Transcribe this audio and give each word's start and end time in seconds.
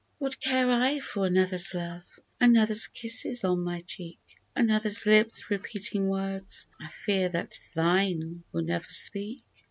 What 0.17 0.39
care 0.39 0.67
I 0.71 0.99
for 0.99 1.27
another's 1.27 1.75
love— 1.75 2.19
Anothefs 2.41 2.87
kisses 2.91 3.43
on 3.43 3.59
my 3.59 3.81
cheek? 3.81 4.17
Another's 4.55 5.05
lips 5.05 5.51
repeating 5.51 6.07
words 6.07 6.67
I 6.79 6.87
fear 6.87 7.29
that 7.29 7.59
thine 7.75 8.43
will 8.51 8.63
never 8.63 8.89
speak 8.89 9.43